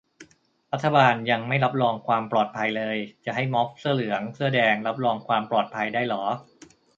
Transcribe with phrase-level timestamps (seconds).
[0.71, 6.23] รัฐบาลยังไม่รับรองความปลอดภัยเลย จะให้ม็อบเสื้อเหลืองเสื้อแดงรับรองความปลอดภัยได้เหรอ